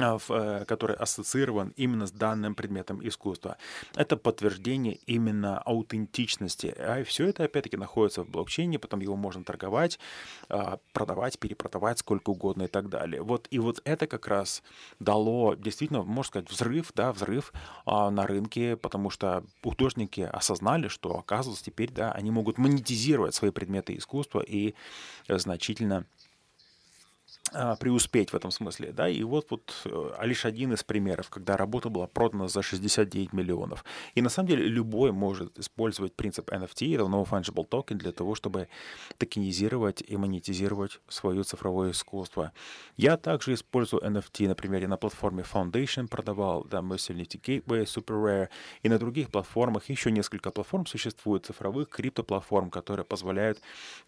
[0.00, 3.56] а, э, который ассоциирован именно с данным предметом искусства.
[3.96, 6.72] Это подтверждение именно аутентичности.
[6.78, 9.98] А все это, опять-таки, находится в блокчейне, потом его можно торговать,
[10.48, 13.22] а, продавать, перепродавать сколько угодно и так далее.
[13.22, 14.62] Вот, и вот это как раз
[15.00, 17.52] дало, действительно, можно сказать, взрыв, да, взрыв
[17.86, 23.96] на рынке, потому что художники осознали, что, оказывается, теперь, да, они могут монетизировать свои предметы
[23.96, 24.74] искусства и
[25.28, 26.27] значительно а,
[27.80, 29.86] преуспеть в этом смысле, да, и вот, вот
[30.18, 33.84] а лишь один из примеров, когда работа была продана за 69 миллионов.
[34.14, 38.68] И на самом деле любой может использовать принцип NFT, это Non-Fungible Token, для того, чтобы
[39.18, 42.52] токенизировать и монетизировать свое цифровое искусство.
[42.96, 48.22] Я также использую NFT, например, я на платформе Foundation продавал, да, Mercy NFT Gateway, Super
[48.24, 48.48] Rare,
[48.82, 53.60] и на других платформах, еще несколько платформ существует, цифровых криптоплатформ, которые позволяют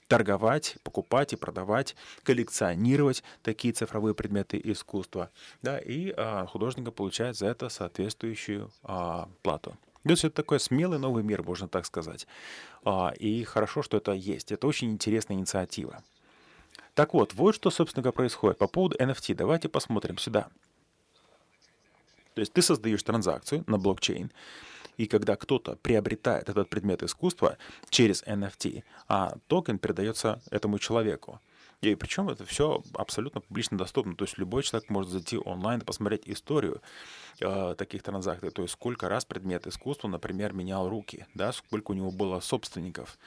[0.09, 5.31] торговать, покупать и продавать, коллекционировать такие цифровые предметы искусства,
[5.63, 9.77] да, и а, художника получает за это соответствующую а, плату.
[10.03, 12.27] То есть это такой смелый новый мир, можно так сказать.
[12.85, 14.51] А, и хорошо, что это есть.
[14.51, 16.03] Это очень интересная инициатива.
[16.95, 18.59] Так вот, вот что, собственно происходит.
[18.59, 20.49] По поводу NFT, давайте посмотрим сюда.
[22.35, 24.33] То есть ты создаешь транзакцию на блокчейн,
[24.97, 31.41] и когда кто-то приобретает этот предмет искусства через NFT, а токен передается этому человеку.
[31.81, 34.15] И причем это все абсолютно публично доступно.
[34.15, 36.83] То есть любой человек может зайти онлайн и посмотреть историю
[37.41, 38.51] э, таких транзакций.
[38.51, 43.19] То есть сколько раз предмет искусства, например, менял руки, да, сколько у него было собственников.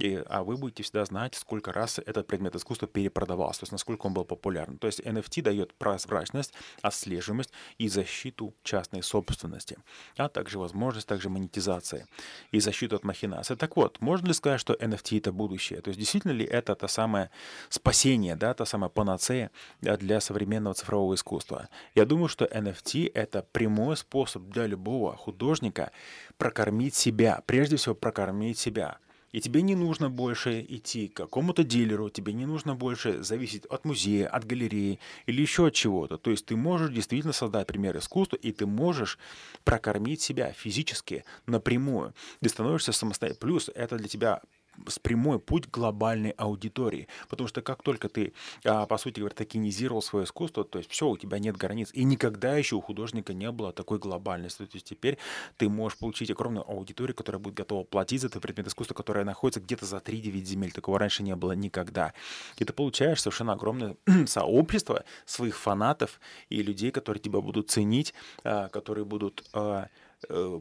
[0.00, 4.06] И, а вы будете всегда знать, сколько раз этот предмет искусства перепродавался, то есть насколько
[4.06, 4.78] он был популярен.
[4.78, 9.76] То есть NFT дает прозрачность, отслеживаемость и защиту частной собственности,
[10.16, 12.06] а также возможность также монетизации
[12.50, 13.56] и защиту от махинаций.
[13.56, 15.82] Так вот, можно ли сказать, что NFT это будущее?
[15.82, 17.30] То есть действительно ли это то самое
[17.68, 19.50] спасение, да, та самая панацея
[19.82, 21.68] для современного цифрового искусства?
[21.94, 25.92] Я думаю, что NFT это прямой способ для любого художника
[26.38, 28.96] прокормить себя, прежде всего прокормить себя–
[29.32, 33.84] и тебе не нужно больше идти к какому-то дилеру, тебе не нужно больше зависеть от
[33.84, 36.16] музея, от галереи или еще от чего-то.
[36.18, 39.18] То есть ты можешь действительно создать пример искусства, и ты можешь
[39.64, 42.14] прокормить себя физически напрямую.
[42.40, 43.40] Ты становишься самостоятельным.
[43.40, 44.42] Плюс это для тебя
[44.86, 47.08] с прямой путь к глобальной аудитории.
[47.28, 48.32] Потому что как только ты,
[48.64, 51.90] а, по сути говоря, токенизировал свое искусство, то есть все, у тебя нет границ.
[51.92, 54.66] И никогда еще у художника не было такой глобальности.
[54.66, 55.18] То есть теперь
[55.56, 59.60] ты можешь получить огромную аудиторию, которая будет готова платить за этот предмет искусства, которая находится
[59.60, 60.72] где-то за 3-9 земель.
[60.72, 62.12] Такого раньше не было никогда.
[62.58, 68.14] И ты получаешь совершенно огромное сообщество своих фанатов и людей, которые тебя будут ценить,
[68.44, 69.88] а, которые будут а,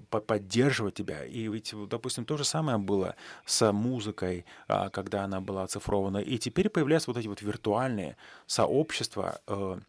[0.09, 1.25] поддерживать тебя.
[1.25, 6.17] И ведь, допустим, то же самое было с музыкой, а, когда она была оцифрована.
[6.17, 8.15] И теперь появляются вот эти вот виртуальные
[8.47, 9.79] сообщества э,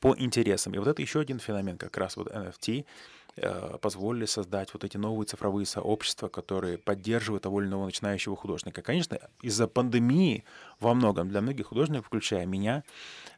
[0.00, 0.74] по интересам.
[0.74, 2.84] И вот это еще один феномен, как раз вот NFT,
[3.40, 8.82] Э, позволили создать вот эти новые цифровые сообщества, которые поддерживают того или иного начинающего художника.
[8.82, 10.44] Конечно, из-за пандемии
[10.80, 12.82] во многом для многих художников, включая меня,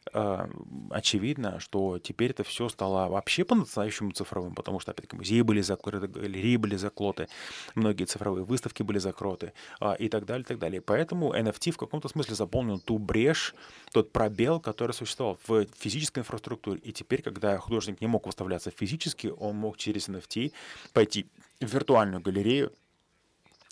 [0.89, 6.07] очевидно, что теперь это все стало вообще по-настоящему цифровым, потому что, опять-таки, музеи были закрыты,
[6.07, 7.27] галереи были закрыты,
[7.75, 10.81] многие цифровые выставки были закрыты а, и так далее, и так далее.
[10.81, 13.53] Поэтому NFT в каком-то смысле заполнил ту брешь,
[13.91, 16.79] тот пробел, который существовал в физической инфраструктуре.
[16.79, 20.51] И теперь, когда художник не мог выставляться физически, он мог через NFT
[20.93, 21.27] пойти
[21.59, 22.73] в виртуальную галерею,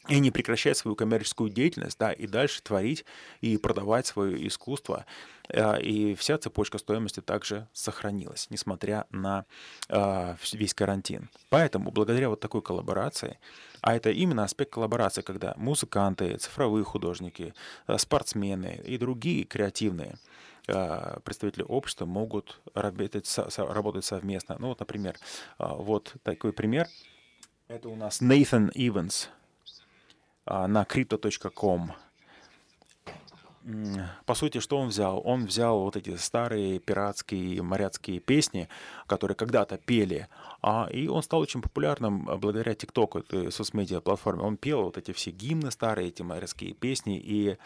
[0.09, 3.05] и не прекращать свою коммерческую деятельность, да, и дальше творить
[3.41, 5.05] и продавать свое искусство.
[5.49, 9.45] Э, и вся цепочка стоимости также сохранилась, несмотря на
[9.89, 11.29] э, весь карантин.
[11.49, 13.39] Поэтому благодаря вот такой коллаборации,
[13.81, 17.53] а это именно аспект коллаборации, когда музыканты, цифровые художники,
[17.87, 20.17] э, спортсмены и другие креативные
[21.23, 24.55] представители общества могут работать, работать совместно.
[24.59, 25.17] Ну вот, например,
[25.57, 26.87] вот такой пример.
[27.67, 29.38] Это у нас Evans, а,
[30.49, 32.08] на crypto.com.
[34.25, 35.21] По сути, что он взял?
[35.23, 38.67] Он взял вот эти старые пиратские моряцкие песни,
[39.05, 40.27] которые когда-то пели,
[40.61, 44.43] а, и он стал очень популярным благодаря ТикТоку, соцмедиа платформе.
[44.43, 47.57] Он пел вот эти все гимны старые, эти моряцкие песни, и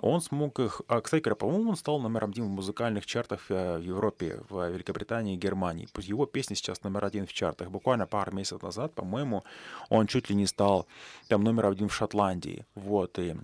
[0.00, 0.82] он смог их...
[0.88, 4.68] А, кстати говоря, по-моему, он стал номер один в музыкальных чартах э, в Европе, в
[4.70, 5.88] Великобритании и Германии.
[5.98, 7.70] Его песни сейчас номер один в чартах.
[7.70, 9.44] Буквально пару месяцев назад, по-моему,
[9.88, 10.86] он чуть ли не стал
[11.28, 12.66] там номер один в Шотландии.
[12.74, 13.36] Вот, и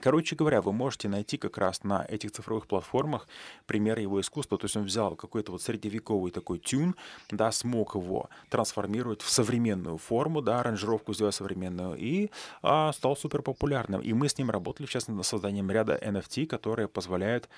[0.00, 3.28] Короче говоря, вы можете найти как раз на этих цифровых платформах
[3.66, 4.56] пример его искусства.
[4.56, 6.94] То есть он взял какой-то вот средневековый такой тюн,
[7.30, 12.30] да, смог его трансформировать в современную форму, да, аранжировку сделать современную, и
[12.62, 14.00] а, стал супер популярным.
[14.00, 17.48] И мы с ним работали, в частности, над созданием ряда NFT, которые позволяют,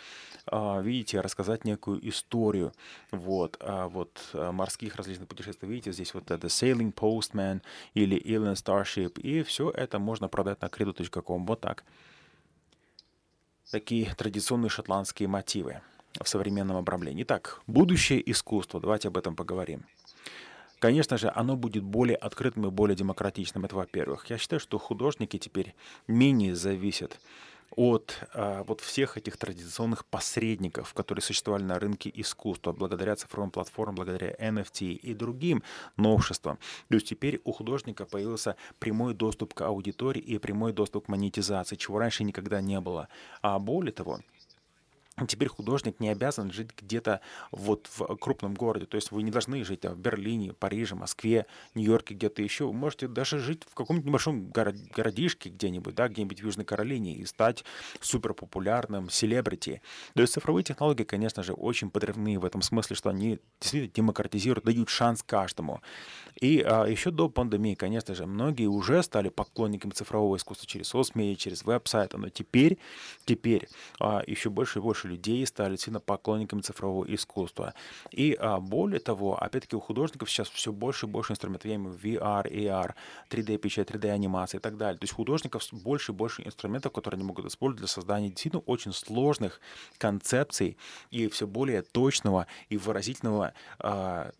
[0.46, 2.72] а, видите, рассказать некую историю
[3.12, 5.68] вот, а, вот а, морских различных путешествий.
[5.68, 7.62] Видите, здесь вот The Sailing Postman
[7.94, 11.46] или Alien Starship, и все это можно продать на credo.com.
[11.46, 11.84] Вот так
[13.70, 15.80] такие традиционные шотландские мотивы
[16.20, 17.24] в современном обрамлении.
[17.24, 18.80] Итак, будущее искусство.
[18.80, 19.84] Давайте об этом поговорим.
[20.78, 23.64] Конечно же, оно будет более открытым и более демократичным.
[23.64, 24.28] Это во-первых.
[24.30, 25.74] Я считаю, что художники теперь
[26.06, 27.18] менее зависят
[27.70, 33.96] от а, вот всех этих традиционных посредников, которые существовали на рынке искусства, благодаря цифровым платформам,
[33.96, 35.62] благодаря NFT и другим
[35.96, 36.58] новшествам.
[36.88, 41.76] То есть теперь у художника появился прямой доступ к аудитории и прямой доступ к монетизации,
[41.76, 43.08] чего раньше никогда не было.
[43.42, 44.20] А более того,
[45.28, 48.84] Теперь художник не обязан жить где-то вот в крупном городе.
[48.84, 52.66] То есть вы не должны жить там, в Берлине, Париже, Москве, Нью-Йорке, где-то еще.
[52.66, 57.24] Вы можете даже жить в каком-нибудь небольшом городишке где-нибудь, да, где-нибудь в Южной Каролине и
[57.24, 57.64] стать
[58.00, 59.80] супер популярным селебрити.
[60.14, 64.66] То есть цифровые технологии, конечно же, очень подрывные в этом смысле, что они действительно демократизируют,
[64.66, 65.80] дают шанс каждому.
[66.38, 71.36] И а, еще до пандемии, конечно же, многие уже стали поклонниками цифрового искусства через соцмедиа,
[71.36, 72.76] через веб-сайты, но теперь,
[73.24, 73.66] теперь
[73.98, 77.74] а, еще больше и больше больше людей стали сильно поклонниками цифрового искусства.
[78.10, 81.68] И а, более того, опять-таки у художников сейчас все больше и больше инструментов.
[81.70, 82.94] Я имею в виду VR, AR,
[83.30, 84.98] 3D-печать, 3D-анимация и так далее.
[84.98, 88.92] То есть художников больше и больше инструментов, которые они могут использовать для создания действительно очень
[88.92, 89.60] сложных
[89.98, 90.76] концепций
[91.10, 94.30] и все более точного и выразительного а,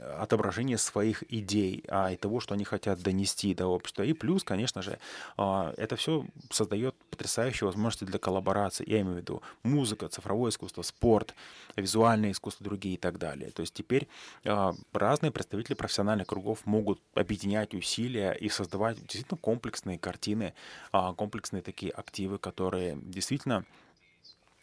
[0.00, 4.02] отображение своих идей, а и того, что они хотят донести до общества.
[4.02, 4.98] И плюс, конечно же,
[5.36, 8.84] а, это все создает потрясающие возможности для коллаборации.
[8.88, 11.34] Я имею в виду музыка, цифровое искусство, спорт,
[11.76, 13.50] визуальное искусство, другие и так далее.
[13.50, 14.08] То есть теперь
[14.44, 20.54] а, разные представители профессиональных кругов могут объединять усилия и создавать действительно комплексные картины,
[20.92, 23.64] а, комплексные такие активы, которые действительно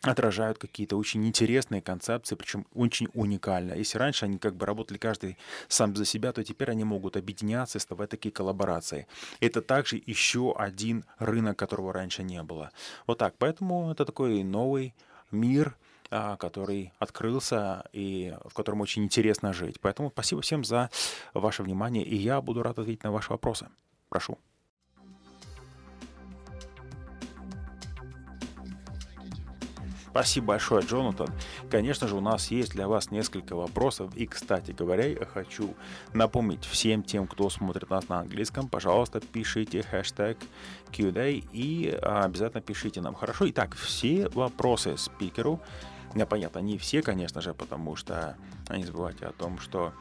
[0.06, 3.74] отражают какие-то очень интересные концепции, причем очень уникально.
[3.74, 5.38] Если раньше они как бы работали каждый
[5.68, 9.08] сам за себя, то теперь они могут объединяться и создавать такие коллаборации.
[9.40, 12.72] Это также еще один рынок, которого раньше не было.
[13.08, 13.36] Вот так.
[13.38, 14.94] Поэтому это такой новый
[15.32, 15.76] мир,
[16.12, 19.80] а, который открылся и в котором очень интересно жить.
[19.82, 20.90] Поэтому спасибо всем за
[21.34, 23.68] ваше внимание, и я буду рад ответить на ваши вопросы.
[24.10, 24.38] Прошу.
[30.16, 31.28] Спасибо большое, Джонатан.
[31.70, 34.16] Конечно же, у нас есть для вас несколько вопросов.
[34.16, 35.76] И, кстати говоря, я хочу
[36.14, 40.38] напомнить всем тем, кто смотрит нас на английском, пожалуйста, пишите хэштег
[40.96, 43.14] Q&A и обязательно пишите нам.
[43.14, 43.50] Хорошо?
[43.50, 45.60] Итак, все вопросы спикеру,
[46.14, 48.38] не, понятно, не все, конечно же, потому что
[48.70, 49.92] не забывайте о том, что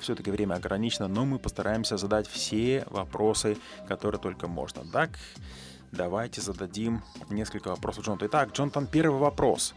[0.00, 4.82] все-таки время ограничено, но мы постараемся задать все вопросы, которые только можно.
[4.90, 5.10] Так,
[5.92, 8.28] Давайте зададим несколько вопросов Джонатану.
[8.28, 9.74] Итак, Джонатан, первый вопрос.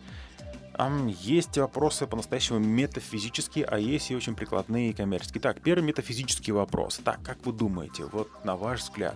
[1.21, 5.41] Есть вопросы по-настоящему метафизические, а есть и очень прикладные и коммерческие.
[5.41, 6.99] Так, первый метафизический вопрос.
[7.03, 9.15] Так, как вы думаете, вот на ваш взгляд,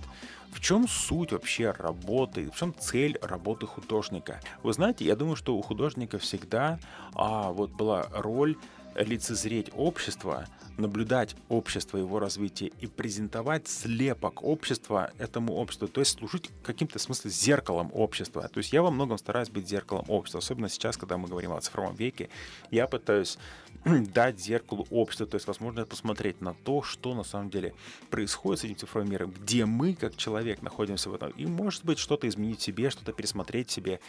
[0.51, 4.39] в чем суть вообще работы, в чем цель работы художника?
[4.63, 6.79] Вы знаете, я думаю, что у художника всегда
[7.15, 8.57] а, вот была роль
[8.95, 16.49] лицезреть общество, наблюдать общество, его развитие и презентовать слепок общества этому обществу, то есть служить
[16.63, 18.47] каким-то смысле зеркалом общества.
[18.47, 21.61] То есть я во многом стараюсь быть зеркалом общества, особенно сейчас, когда мы говорим о
[21.61, 22.29] цифровом веке,
[22.71, 23.37] я пытаюсь
[23.85, 27.73] дать зеркалу общества, то есть возможно посмотреть на то, что на самом деле
[28.09, 31.99] происходит с этим цифровым миром, где мы, как человек, находимся в этом, и может быть
[31.99, 33.99] что-то изменить себе, что-то пересмотреть себе,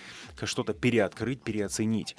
[0.42, 2.16] что-то переоткрыть, переоценить.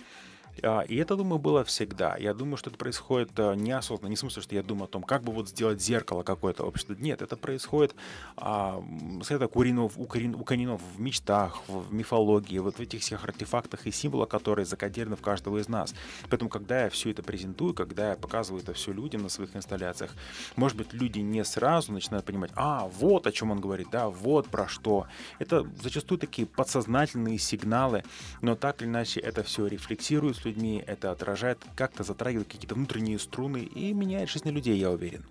[0.64, 2.16] А, и это, думаю, было всегда.
[2.18, 4.10] Я думаю, что это происходит э, неосознанно.
[4.10, 6.95] Не в смысле, что я думаю о том, как бы вот сделать зеркало какое-то общество.
[6.99, 7.95] Нет, это происходит
[8.36, 8.84] а,
[9.30, 13.88] это куринов, у, корин, у конинов в мечтах, в мифологии, вот в этих всех артефактах
[13.88, 15.93] и символах, которые закодированы в каждого из нас.
[16.30, 20.12] Поэтому, когда я все это презентую, когда я показываю это все людям на своих инсталляциях,
[20.55, 24.47] может быть, люди не сразу начинают понимать, а, вот о чем он говорит, да, вот
[24.47, 25.08] про что.
[25.39, 28.03] Это зачастую такие подсознательные сигналы,
[28.41, 33.60] но так или иначе это все рефлексирует людьми, это отражает, как-то затрагивает какие-то внутренние струны
[33.60, 35.26] и меняет жизнь людей, я уверен.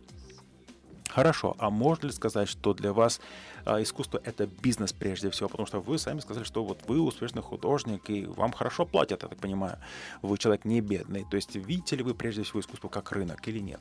[1.08, 3.22] Хорошо, а можно ли сказать, что для вас
[3.64, 5.48] а, искусство это бизнес прежде всего?
[5.48, 9.28] Потому что вы сами сказали, что вот вы успешный художник, и вам хорошо платят, я
[9.28, 9.78] так понимаю.
[10.20, 11.24] Вы человек не бедный.
[11.30, 13.80] То есть видите ли вы прежде всего искусство как рынок или нет?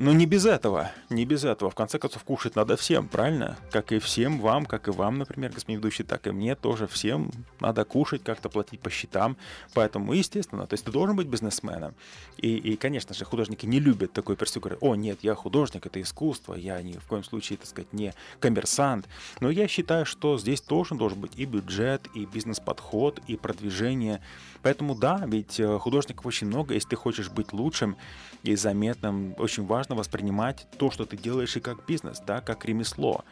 [0.00, 1.72] Ну, не без этого, не без этого.
[1.72, 3.56] В конце концов, кушать надо всем, правильно?
[3.72, 7.32] Как и всем вам, как и вам, например, господин ведущий, так и мне тоже всем
[7.58, 9.36] надо кушать, как-то платить по счетам.
[9.74, 11.96] Поэтому, естественно, то есть ты должен быть бизнесменом.
[12.36, 14.76] И, и конечно же, художники не любят такой перспективы.
[14.76, 18.14] Говорят, о, нет, я художник, это искусство, я ни в коем случае, так сказать, не
[18.38, 19.08] коммерсант.
[19.40, 24.22] Но я считаю, что здесь тоже должен быть и бюджет, и бизнес-подход, и продвижение.
[24.62, 27.96] Поэтому да, ведь э, художников очень много, если ты хочешь быть лучшим
[28.44, 32.64] и заметным, очень важно важно воспринимать то, что ты делаешь, и как бизнес, да, как
[32.66, 33.24] ремесло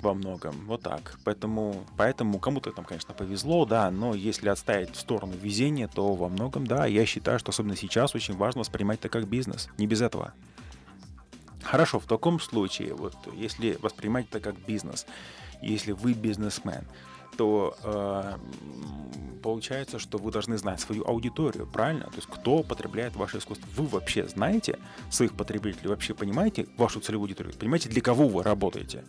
[0.00, 0.54] во многом.
[0.66, 1.18] Вот так.
[1.24, 6.28] Поэтому, поэтому кому-то там, конечно, повезло, да, но если отставить в сторону везения, то во
[6.28, 9.68] многом, да, я считаю, что особенно сейчас очень важно воспринимать это как бизнес.
[9.76, 10.32] Не без этого.
[11.62, 15.06] Хорошо, в таком случае, вот если воспринимать это как бизнес,
[15.60, 16.84] если вы бизнесмен,
[17.38, 18.36] то э,
[19.42, 22.04] получается, что вы должны знать свою аудиторию, правильно?
[22.06, 23.66] То есть кто потребляет ваше искусство.
[23.76, 24.76] Вы вообще знаете
[25.10, 27.54] своих потребителей, вообще понимаете вашу целевую аудиторию?
[27.54, 29.04] Понимаете, для кого вы работаете?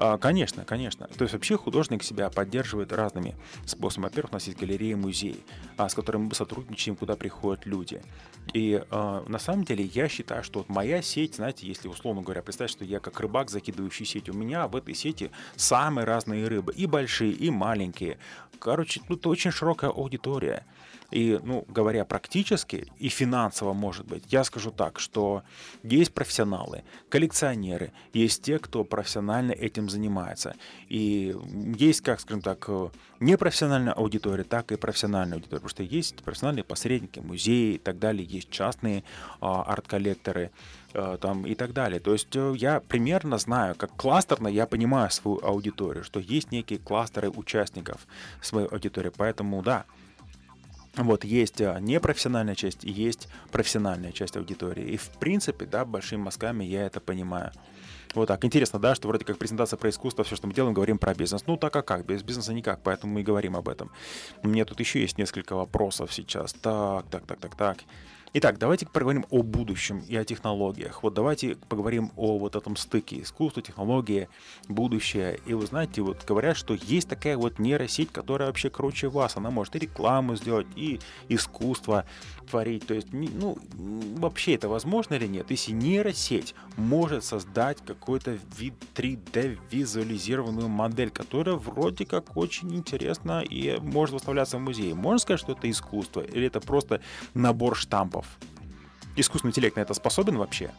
[0.00, 1.08] А, конечно, конечно.
[1.08, 3.34] То есть вообще художник себя поддерживает разными
[3.66, 4.08] способами.
[4.08, 5.40] Во-первых, у нас есть галереи, музеи,
[5.76, 8.00] а, с которыми мы сотрудничаем, куда приходят люди.
[8.54, 12.42] И э, на самом деле я считаю, что вот моя сеть, знаете, если условно говоря,
[12.42, 16.72] представьте, что я как рыбак, закидывающий сеть, у меня в этой сети самые разные рыбы,
[16.72, 18.18] и большие, и маленькие.
[18.58, 20.64] Короче, тут очень широкая аудитория.
[21.10, 25.42] И, ну, говоря практически и финансово, может быть, я скажу так, что
[25.82, 30.54] есть профессионалы, коллекционеры, есть те, кто профессионально этим занимается.
[30.88, 31.34] И
[31.78, 32.68] есть, как скажем так,
[33.20, 35.60] непрофессиональная аудитория, так и профессиональная аудитория.
[35.60, 39.02] Потому что есть профессиональные посредники, музеи и так далее, есть частные
[39.40, 40.50] а, арт-коллекторы
[40.92, 42.00] а, там и так далее.
[42.00, 46.78] То есть э, я примерно знаю, как кластерно я понимаю свою аудиторию, что есть некие
[46.78, 48.06] кластеры участников
[48.42, 49.10] своей аудитории.
[49.16, 49.84] Поэтому да,
[50.96, 54.84] вот есть а, непрофессиональная часть и есть профессиональная часть аудитории.
[54.84, 57.52] И в принципе, да, большими мазками я это понимаю.
[58.14, 58.44] Вот так.
[58.44, 61.46] Интересно, да, что вроде как презентация про искусство, все, что мы делаем, говорим про бизнес.
[61.46, 62.06] Ну, так а как?
[62.06, 63.90] Без бизнеса никак, поэтому мы и говорим об этом.
[64.42, 66.52] У меня тут еще есть несколько вопросов сейчас.
[66.54, 67.78] Так, так, так, так, так.
[68.34, 71.02] Итак, давайте поговорим о будущем и о технологиях.
[71.02, 74.28] Вот давайте поговорим о вот этом стыке искусства, технологии,
[74.68, 75.40] будущее.
[75.46, 79.38] И вы знаете, вот говорят, что есть такая вот нейросеть, которая вообще круче вас.
[79.38, 81.00] Она может и рекламу сделать, и
[81.30, 82.04] искусство
[82.50, 82.86] творить.
[82.86, 85.50] То есть, ну, вообще это возможно или нет?
[85.50, 93.78] Если нейросеть может создать какой-то вид 3D визуализированную модель, которая вроде как очень интересна и
[93.80, 96.20] может выставляться в музее, можно сказать, что это искусство?
[96.20, 97.00] Или это просто
[97.32, 98.17] набор штампов?
[98.18, 98.26] Этапов.
[99.16, 100.70] Искусственный интеллект на это способен вообще?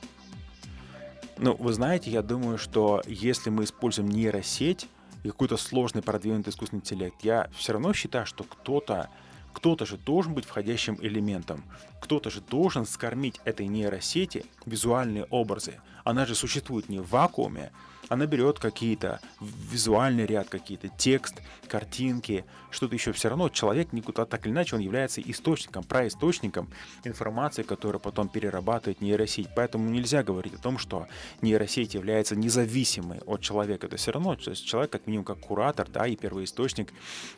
[1.38, 4.88] Ну, вы знаете, я думаю, что если мы используем нейросеть
[5.24, 9.10] и какой-то сложный продвинутый искусственный интеллект, я все равно считаю, что кто-то
[9.52, 11.64] кто-то же должен быть входящим элементом.
[12.02, 15.82] Кто-то же должен скормить этой нейросети визуальные образы.
[16.04, 17.72] Она же существует не в вакууме,
[18.10, 23.14] она берет какие-то визуальный ряд, какие-то текст, картинки, что-то еще.
[23.14, 26.70] Все равно человек никуда так или иначе он является источником, происточником
[27.03, 29.49] информации, которую потом перерабатывает нейросеть.
[29.55, 31.07] Поэтому нельзя говорить о том, что
[31.41, 33.88] нейросеть является независимой от человека.
[33.88, 36.91] Это все равно то есть человек как минимум как куратор, да, и первоисточник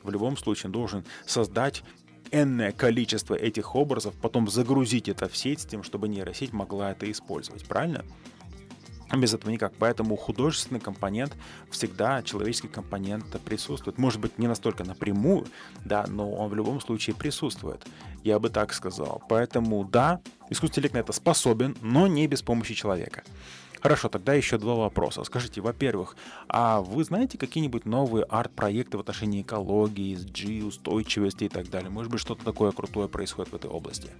[0.03, 1.83] в любом случае должен создать
[2.31, 7.11] энное количество этих образов, потом загрузить это в сеть с тем, чтобы нейросеть могла это
[7.11, 7.65] использовать.
[7.65, 8.05] Правильно?
[9.17, 9.73] Без этого никак.
[9.77, 11.35] Поэтому художественный компонент
[11.69, 13.97] всегда, человеческий компонент присутствует.
[13.97, 15.47] Может быть, не настолько напрямую,
[15.83, 17.85] да, но он в любом случае присутствует.
[18.23, 19.21] Я бы так сказал.
[19.27, 23.23] Поэтому, да, искусственный интеллект на это способен, но не без помощи человека.
[23.81, 25.23] Хорошо, тогда еще два вопроса.
[25.23, 26.15] Скажите, во-первых,
[26.47, 31.89] а вы знаете какие-нибудь новые арт-проекты в отношении экологии, SG, устойчивости и так далее?
[31.89, 34.11] Может быть, что-то такое крутое происходит в этой области?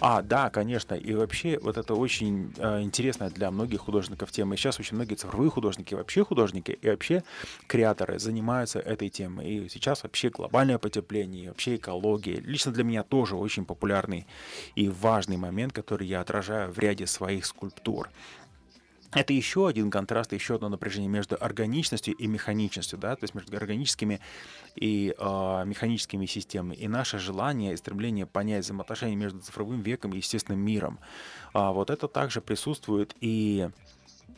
[0.00, 0.94] А, да, конечно.
[0.94, 4.54] И вообще вот это очень э, интересная для многих художников тема.
[4.54, 7.22] И сейчас очень многие цифровые художники, вообще художники и вообще
[7.66, 9.46] креаторы занимаются этой темой.
[9.46, 12.40] И сейчас вообще глобальное потепление, вообще экология.
[12.40, 14.26] Лично для меня тоже очень популярный
[14.74, 18.08] и важный момент, который я отражаю в ряде своих скульптур.
[19.12, 23.56] Это еще один контраст, еще одно напряжение между органичностью и механичностью, да, то есть между
[23.56, 24.20] органическими
[24.76, 26.76] и э, механическими системами.
[26.76, 31.00] И наше желание и стремление понять взаимоотношения между цифровым веком и естественным миром.
[31.52, 33.68] А, вот это также присутствует и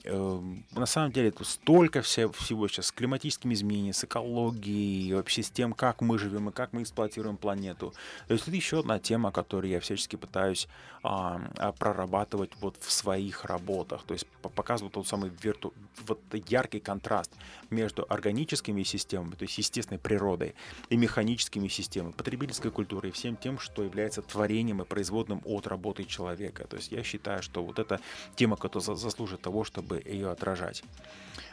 [0.05, 5.73] на самом деле тут столько всего сейчас с климатическими изменениями, с экологией, вообще с тем,
[5.73, 7.93] как мы живем и как мы эксплуатируем планету.
[8.27, 10.69] То есть это еще одна тема, которую я всячески пытаюсь
[11.05, 14.03] а, прорабатывать вот в своих работах.
[14.05, 15.73] То есть показывать тот самый вирту,
[16.07, 17.31] вот яркий контраст
[17.71, 20.55] между органическими системами, то есть естественной природой,
[20.91, 26.05] и механическими системами, потребительской культурой и всем тем, что является творением и производным от работы
[26.05, 26.67] человека.
[26.67, 28.01] То есть я считаю, что вот эта
[28.37, 30.83] тема, которая заслужит того, чтобы чтобы ее отражать.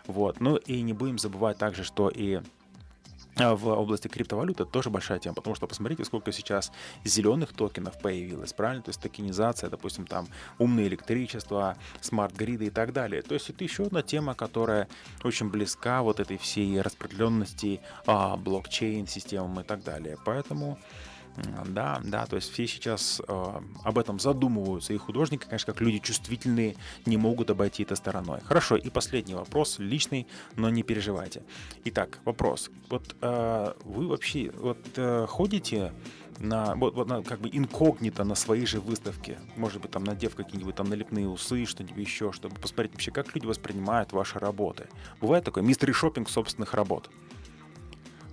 [0.07, 0.39] Вот.
[0.39, 2.41] Ну и не будем забывать также, что и
[3.35, 6.71] а, в области криптовалюты тоже большая тема, потому что посмотрите, сколько сейчас
[7.05, 8.83] зеленых токенов появилось, правильно?
[8.83, 10.27] То есть токенизация, допустим, там
[10.57, 13.21] умное электричество, смарт-гриды и так далее.
[13.21, 14.87] То есть это еще одна тема, которая
[15.23, 20.17] очень близка вот этой всей распределенности а, блокчейн системам и так далее.
[20.25, 20.79] Поэтому
[21.65, 25.99] да, да, то есть все сейчас э, об этом задумываются, и художники, конечно, как люди
[25.99, 26.75] чувствительные,
[27.05, 28.39] не могут обойти это стороной.
[28.43, 31.43] Хорошо, и последний вопрос, личный, но не переживайте.
[31.85, 32.69] Итак, вопрос.
[32.89, 35.93] Вот э, вы вообще вот э, ходите
[36.39, 40.35] на, вот, вот на, как бы инкогнито на свои же выставки, может быть, там надев
[40.35, 44.87] какие-нибудь там налепные усы, что-нибудь еще, чтобы посмотреть вообще, как люди воспринимают ваши работы.
[45.21, 47.09] Бывает такое мистери шопинг собственных работ.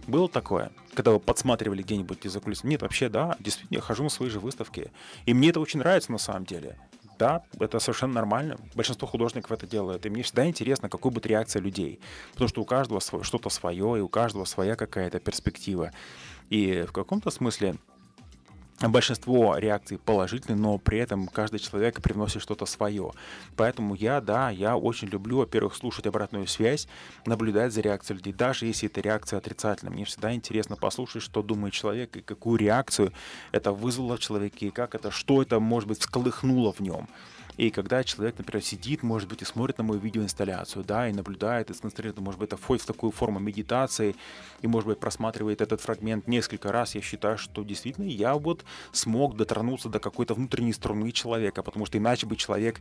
[0.07, 2.63] Было такое, когда вы подсматривали где-нибудь из-за кулис?
[2.65, 4.93] Нет, вообще, да, действительно, я хожу на свои же выставки.
[5.25, 6.79] И мне это очень нравится на самом деле.
[7.19, 8.59] Да, это совершенно нормально.
[8.75, 10.05] Большинство художников это делает.
[10.05, 11.99] И мне всегда интересно, какой будет реакция людей.
[12.33, 15.93] Потому что у каждого что-то свое, и у каждого своя какая-то перспектива.
[16.51, 17.77] И в каком-то смысле
[18.81, 23.12] большинство реакций положительные, но при этом каждый человек привносит что-то свое.
[23.57, 26.87] Поэтому я, да, я очень люблю, во-первых, слушать обратную связь,
[27.24, 29.93] наблюдать за реакцией людей, даже если эта реакция отрицательная.
[29.93, 33.12] Мне всегда интересно послушать, что думает человек и какую реакцию
[33.53, 37.09] это вызвало в человеке, и как это, что это, может быть, всколыхнуло в нем.
[37.57, 41.71] И когда человек, например, сидит, может быть, и смотрит на мою видеоинсталляцию, да, и наблюдает,
[41.71, 44.15] и сконцентрирует, может быть, это входит в такую форму медитации,
[44.63, 49.37] и, может быть, просматривает этот фрагмент несколько раз, я считаю, что действительно я вот смог
[49.37, 52.81] дотронуться до какой-то внутренней струны человека, потому что иначе бы человек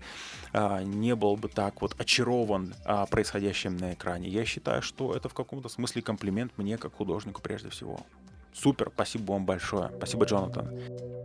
[0.54, 4.30] а, не был бы так вот очарован а, происходящим на экране.
[4.30, 8.00] Я считаю, что это в каком-то смысле комплимент мне как художнику прежде всего.
[8.54, 9.92] Супер, спасибо вам большое.
[9.98, 11.25] Спасибо, Джонатан.